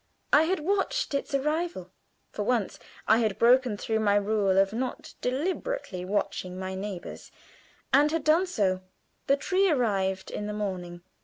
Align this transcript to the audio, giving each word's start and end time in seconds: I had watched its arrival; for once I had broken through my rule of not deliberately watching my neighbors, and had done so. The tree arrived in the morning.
I 0.33 0.45
had 0.45 0.61
watched 0.61 1.13
its 1.13 1.35
arrival; 1.35 1.91
for 2.31 2.41
once 2.41 2.79
I 3.07 3.19
had 3.19 3.37
broken 3.37 3.77
through 3.77 3.99
my 3.99 4.15
rule 4.15 4.57
of 4.57 4.73
not 4.73 5.13
deliberately 5.21 6.03
watching 6.05 6.57
my 6.57 6.73
neighbors, 6.73 7.29
and 7.93 8.09
had 8.09 8.23
done 8.23 8.47
so. 8.47 8.81
The 9.27 9.37
tree 9.37 9.69
arrived 9.69 10.31
in 10.31 10.47
the 10.47 10.53
morning. 10.53 11.03